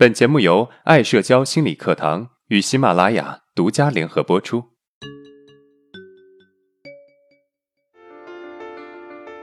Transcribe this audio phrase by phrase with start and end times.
[0.00, 4.64] 本节目由爱社交心理课堂与喜马拉雅独家联合播出。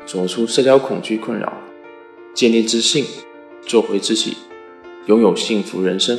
[0.04, 1.54] 走出社交恐惧困扰，
[2.34, 3.06] 建立自信，
[3.68, 4.36] 做回自己，
[5.06, 6.18] 拥有幸福人生。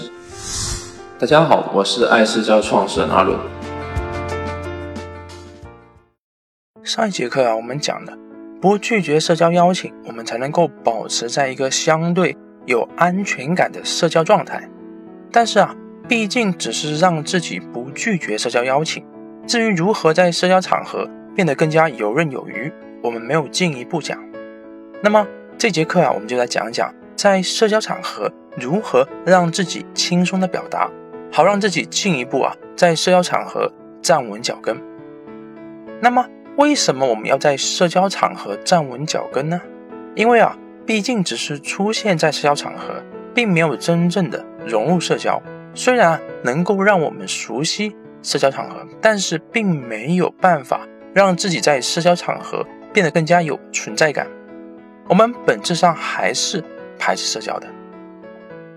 [1.18, 3.36] 大家好，我是爱社交创始人阿伦。
[6.84, 8.16] 上一节课啊，我们讲的
[8.61, 12.36] 不拒绝社交邀请，我们才能够保持在一个相对。
[12.69, 14.62] 有安全感的社交状态，
[15.32, 15.75] 但是啊，
[16.07, 19.02] 毕竟只是让自己不拒绝社交邀请。
[19.47, 22.70] 至于如何在社交场合变得更加游刃有余，
[23.02, 24.23] 我们没有进一步讲。
[25.02, 30.91] 那么这节课啊，我们就来讲讲在社交场合如何让自己轻松的表达，
[31.33, 33.73] 好让自己进一步啊在社交场合
[34.03, 34.77] 站稳脚跟。
[36.03, 36.27] 那么
[36.59, 39.59] 为什么我们要在社交场合站稳脚跟呢？
[40.14, 40.55] 因为啊。
[40.88, 42.95] 毕竟只是出现在社交场合，
[43.34, 45.38] 并没有真正的融入社交。
[45.74, 54.27] 虽然能够让我们熟悉社交场合，但是并没有办法让自己在社交场合变得更加有存在感。
[55.11, 56.64] 我们本质上还是
[56.98, 57.66] 排斥社交的。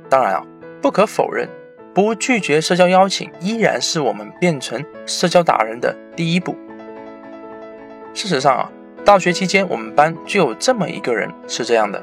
[0.09, 0.43] 当然啊，
[0.81, 1.47] 不可否认，
[1.93, 6.57] 不拒绝社交邀请依然是我们变成社交达人的第一步。
[8.13, 8.69] 事实上啊。
[9.11, 12.01] 大学期间，我们班就有这么一个人是这样的，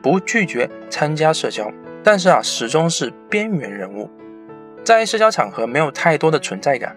[0.00, 1.68] 不拒绝参加社交，
[2.00, 4.08] 但是啊，始终是边缘人物，
[4.84, 6.96] 在社交场合没有太多的存在感。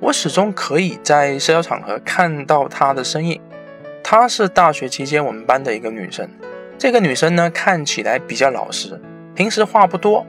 [0.00, 3.40] 我始终可以在社交场合看到她的身影。
[4.02, 6.28] 她是大学期间我们班的一个女生，
[6.76, 9.00] 这个女生呢看起来比较老实，
[9.32, 10.26] 平时话不多，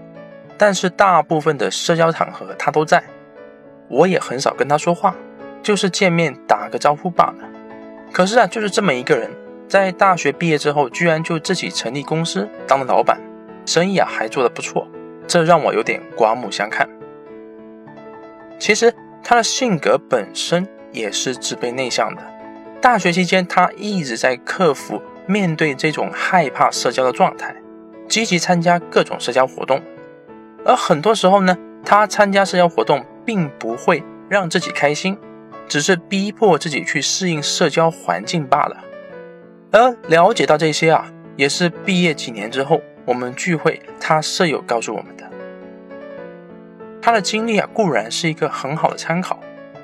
[0.60, 3.04] 但是大部分的社交场合她都在，
[3.88, 5.16] 我也很少跟她说话，
[5.64, 7.50] 就是见面打个招呼罢了。
[8.14, 9.28] 可是啊，就是这么一个人，
[9.68, 13.20] 在大学毕业之后，居然就自己成立公司当了老板，
[13.66, 14.88] 生意啊还做得不错，
[15.28, 16.88] 这让我有点刮目相看。
[18.60, 22.22] 其实他的性格本身也是自卑内向的，
[22.80, 27.56] 大学期间他一直在克服面对这种害怕社交的状态，
[28.08, 29.82] 积极参加各种社交活动，
[30.64, 35.18] 而很多时候呢，他参加社交活动并不会让自己开心。
[35.68, 38.78] 只是逼迫自己去适应社交环境罢了。
[39.72, 45.24] 而了解到这些啊，也是毕业几年之后，我们聚会，他舍友告诉我们的。
[47.02, 49.40] 他的经历啊，固然是一个很好的参考，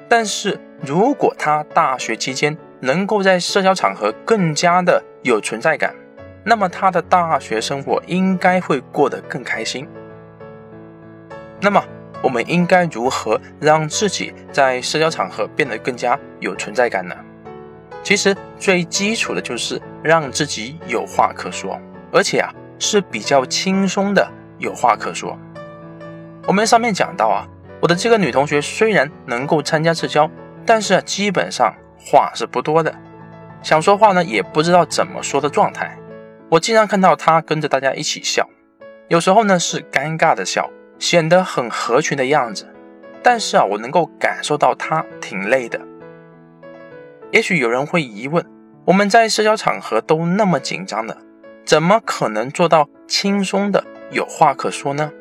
[0.07, 5.95] 但是如果他大学期间能够在社交场合更加的有存在感，
[6.43, 9.87] 那么他的大学生活应该会过得更开心。
[11.61, 11.83] 那么。
[12.21, 17.15] 我们应该如何让自己在社交场合变得更加有存在感呢？
[18.03, 21.79] 其实最基础的就是让自己有话可说，
[22.11, 24.25] 而且啊是比较轻松的
[24.57, 25.37] 有话可说。
[26.47, 27.47] 我们上面讲到啊，
[27.81, 30.29] 我的这个女同学虽然能够参加社交，
[30.65, 32.95] 但是啊基本上话是不多的，
[33.61, 35.97] 想说话呢也不知道怎么说的状态。
[36.49, 38.49] 我经常看到她跟着大家一起笑，
[39.09, 40.69] 有时候呢是尴尬的笑。
[40.99, 42.67] 显得很合群的样子，
[43.23, 45.79] 但是啊，我能够感受到他挺累的。
[47.31, 48.45] 也许有人会疑问：
[48.85, 51.17] 我们在社交场合都那么紧张的，
[51.65, 55.11] 怎么可能做到轻松的有话可说呢？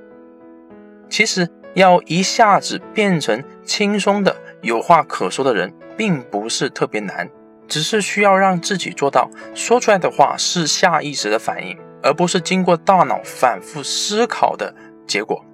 [1.08, 7.30] 其实，要一下子变成轻松的有话可说的人，并不是特别难，
[7.66, 14.74] 只是需要让自己做到说出来的话是下意识的反应，而不是经过大脑反复思考的
[15.06, 15.44] 结果。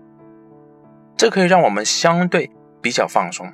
[1.24, 2.50] 这可以让我们相对
[2.82, 3.50] 比较放松。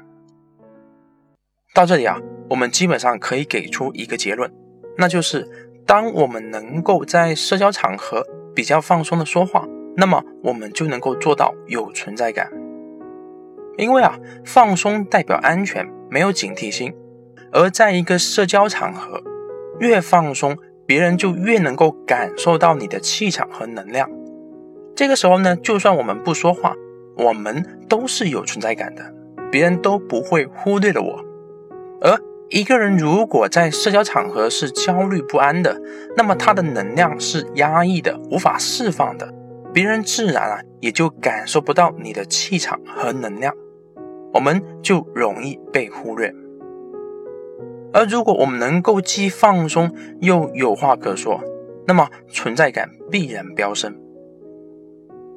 [1.73, 4.53] 到这里啊，我们基本上可以给出一个结论，
[4.99, 5.49] 那就是
[5.87, 8.27] 当我们能够在社交场合
[8.57, 12.51] 比较放松的说话，那么我们就能够做到有存在感。
[13.79, 16.93] 因为啊，放松代表安全，没有警惕心。
[17.53, 19.23] 而在一个社交场合，
[19.79, 24.11] 越放松，别人就越能够感受到你的气场和能量。
[24.97, 26.75] 这个时候呢，就算我们不说话。
[27.25, 29.15] 我们都是有存在感的，
[29.53, 31.23] 别人都不会忽略了我。
[32.01, 32.19] 而
[32.49, 35.81] 一个人如果在社交场合是焦虑不安的，
[36.17, 39.33] 那么他的能量是压抑的，无法释放的，
[39.73, 43.55] 别人自然啊也就感受不到你的气场和能量，
[44.33, 46.35] 我们就容易被忽略。
[47.93, 51.41] 而如果我们能够既放松又有话可说，
[51.87, 53.95] 那么存在感必然飙升。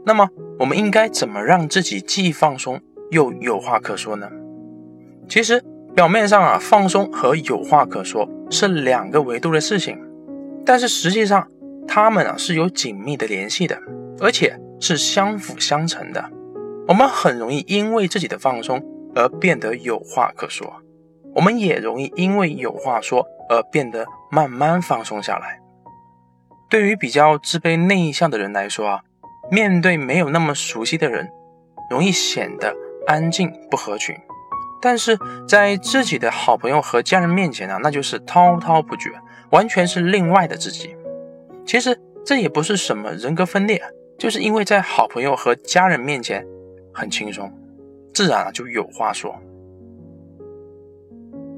[0.06, 0.30] 那么，
[0.60, 4.30] 我们应该怎么让自己既放松又有话可说呢？
[5.30, 5.64] 其实，
[5.96, 9.98] 表面上啊，放松和有话可说是两个维度的事情，
[10.66, 11.48] 但是实际上，
[11.88, 13.80] 它们啊是有紧密的联系的，
[14.20, 16.30] 而且是相辅相成的。
[16.88, 18.84] 我们很容易因为自己的放松
[19.16, 20.82] 而变得有话可说，
[21.34, 25.62] 我们也容易因为有话说而变得慢慢放松下来。
[26.70, 29.02] 对于比较自卑内向的人来说啊，
[29.54, 31.30] 面对没有那么熟悉的人，
[31.92, 34.16] 容易显得安静不合群；
[34.82, 35.16] 但是
[35.48, 39.12] 在自己的好朋友和家人面前呢，那就是滔滔不绝，
[39.52, 40.98] 完全是另外的自己。
[41.68, 43.80] 其实这也不是什么人格分裂，
[44.18, 46.44] 就是因为在好朋友和家人面前。
[46.96, 47.52] 很轻松，
[48.14, 49.36] 自然啊就有话说。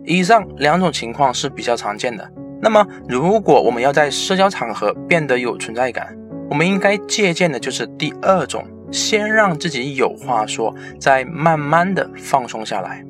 [0.05, 2.31] 以上两种情况是比较常见的。
[2.61, 6.17] 那么，如果我们要在社交场合变得有存在感，
[6.49, 13.03] 我们应该借鉴的就是第二种：先让自己有话说，再慢慢的放松下来。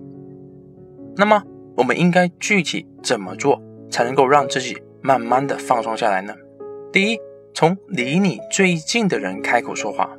[1.18, 1.44] 那么，
[1.76, 6.34] 我们应该具体怎么做才能够让自己慢慢的放松下来呢？
[6.92, 7.20] 第一，
[7.54, 10.10] 从离你最近的人开口说话，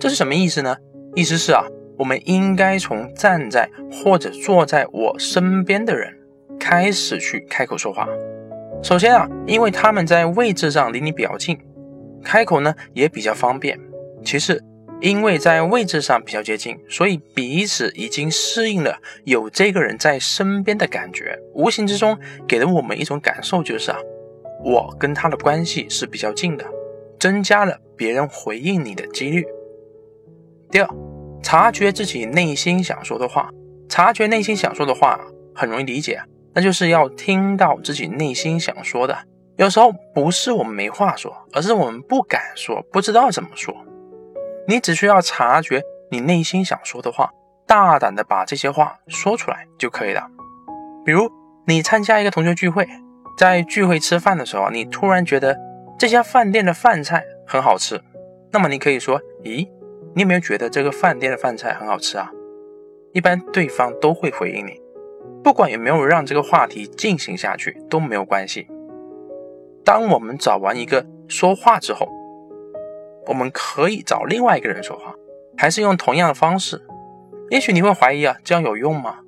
[0.00, 0.76] 这是什么意思呢？
[1.14, 1.64] 意思是啊，
[1.98, 6.12] 我们应该从站在或者坐在我身边的人
[6.58, 8.08] 开始去开口说话。
[8.82, 11.58] 首先啊，因为他们在位置上离你比较近，
[12.26, 13.78] 开口呢也比较方便。
[14.24, 14.60] 其次，
[15.00, 22.18] 因为在位置上比较接近，所以彼此已经适应了有这个人在身边的感觉，无形之中
[22.48, 23.98] 给了我们一种感受，就是啊，
[24.64, 26.64] 我跟他的关系是比较近的，
[27.20, 29.44] 增加了别人回应你的几率。
[30.72, 30.88] 第二，
[31.42, 33.48] 察觉自己内心想说的话。
[33.88, 35.20] 察觉内心想说的话
[35.54, 36.20] 很容易理解，
[36.52, 39.16] 那就是要听到自己内心想说的。
[39.56, 43.74] 有时候不是我们没话说，而是我们不敢说，不知道怎么说。
[44.68, 47.30] 你只需要察觉你内心想说的话，
[47.66, 50.28] 大胆的把这些话说出来就可以了。
[51.04, 51.30] 比如，
[51.66, 52.86] 你参加一个同学聚会，
[53.38, 55.56] 在聚会吃饭的时候，你突然觉得
[55.98, 58.02] 这家饭店的饭菜很好吃，
[58.52, 59.66] 那么你可以说：“咦？”
[60.14, 62.30] 你有没有觉得这个饭店的饭菜很好吃啊？
[63.12, 64.80] 一般对方都会回应你，
[65.42, 68.68] 不管有没有让这个话题进行下去都没有关系。
[69.86, 72.08] 当我们找完一个说话之后，
[73.28, 75.14] 我们可以找另外一个人说话，
[75.56, 76.82] 还是用同样的方式。
[77.50, 79.20] 也许你会怀疑啊，这样有用吗？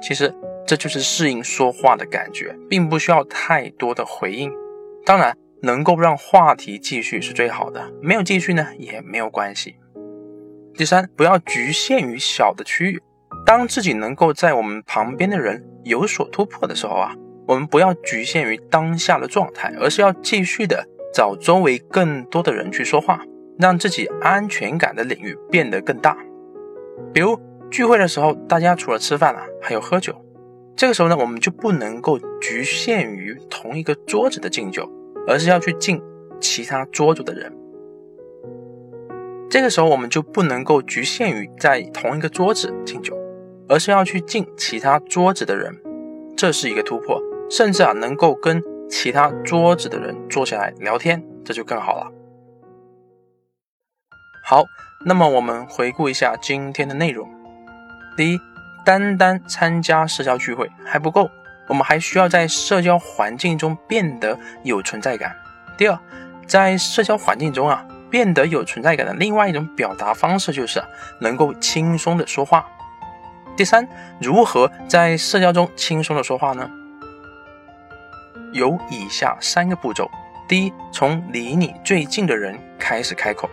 [0.00, 0.32] 其实
[0.64, 4.52] 这就是适应说话的感觉，并不需要太多的回应。
[5.04, 9.74] 当然，能够让话题继续是最好的，没有继续呢也没有关系。
[10.74, 13.02] 第三，不要局限于小的区域。
[13.44, 17.12] 当自己能够在我们旁边的人有所突破的时候啊，
[17.46, 23.22] 我们不要局限于当下的状态，而是要继续的找周围更多的人去说话，
[23.58, 26.16] 让自己安全感的领域变得更大。
[27.12, 27.38] 比如
[27.70, 30.14] 聚会的时候，大家除了吃饭啊，还有喝酒。
[30.74, 34.90] 这个时候呢，我们就不能够局限于同一个桌子的敬酒，
[35.26, 36.02] 而是要去敬
[36.40, 37.50] 其他桌子的人。
[39.48, 43.16] 这个时候，我们就不能够局限于在同一个桌子敬酒，
[43.68, 45.80] 而是要去敬其他桌子的人，
[46.36, 52.12] 这是一个突破，甚至啊，能够跟其他桌子的人坐下来聊天，这就更好了。
[54.44, 54.64] 好，
[55.04, 57.28] 那么我们回顾一下今天的内容：
[58.16, 58.40] 第一，
[58.84, 61.30] 单单参加社交聚会还不够，
[61.68, 65.34] 我们还需要在社交环境中变得有存在感。
[65.76, 65.98] 第二，
[66.46, 67.86] 在社交环境中啊。
[68.08, 70.80] 变得有存在感的另外一种表达方式，就是
[71.20, 72.64] 能够轻松的说话。
[73.56, 73.86] 第三，
[74.20, 76.70] 如何在社交中轻松的说话呢？
[78.52, 80.10] 有以下三个步骤：
[80.48, 83.48] 第一，从离你最近的人开始开口；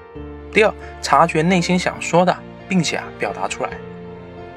[0.52, 2.36] 第二，察觉内心想说的，
[2.70, 3.70] 并且啊表达出来；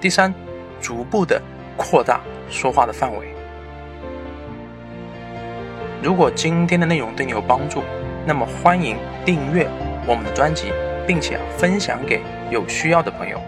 [0.00, 0.32] 第三，
[0.80, 1.40] 逐步的
[1.76, 3.26] 扩大说话的范围。
[6.02, 7.82] 如果今天的内容对你有帮助，
[8.24, 9.66] 那么欢迎订阅
[10.06, 10.72] 我们的专辑，
[11.06, 13.40] 并且分享给有需要的朋友。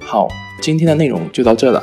[0.00, 0.28] 好，
[0.60, 1.82] 今天的内容就到这了。